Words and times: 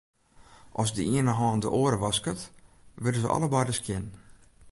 As 0.81 0.89
de 0.95 1.03
iene 1.11 1.33
hân 1.39 1.57
de 1.63 1.69
oar 1.79 1.95
wasket, 2.03 2.39
wurde 3.01 3.19
se 3.21 3.29
allebeide 3.35 3.73
skjin. 3.79 4.05